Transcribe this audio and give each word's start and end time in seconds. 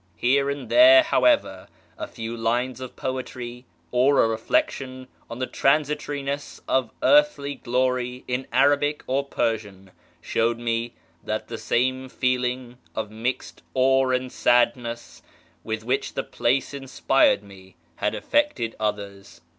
Here 0.17 0.49
and 0.49 0.67
there, 0.67 1.03
however, 1.03 1.67
a 1.95 2.07
few 2.07 2.35
lines 2.35 2.81
of 2.81 2.95
poetry, 2.95 3.65
or 3.91 4.23
a 4.23 4.27
reflection 4.27 5.07
on 5.29 5.37
the 5.37 5.45
transitoriness 5.45 6.59
of 6.67 6.89
earthly 7.03 7.53
glory 7.53 8.23
in 8.27 8.47
Arabic 8.51 9.03
or 9.05 9.23
Persian, 9.23 9.91
showed 10.19 10.57
me 10.57 10.95
that 11.23 11.49
the 11.49 11.57
same 11.59 12.09
feeling 12.09 12.79
of 12.95 13.11
mixed 13.11 13.61
awe 13.75 14.09
and 14.09 14.31
sadness 14.31 15.21
I 15.23 15.29
with 15.65 15.83
which 15.83 16.15
the 16.15 16.23
place 16.23 16.73
inspired 16.73 17.43
me 17.43 17.75
had 17.97 18.15
affected 18.15 18.75
others. 18.79 19.41